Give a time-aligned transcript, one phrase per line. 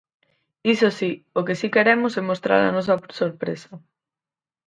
[0.73, 3.71] Iso si, o que si queremos é mostrar a nosa sorpresa.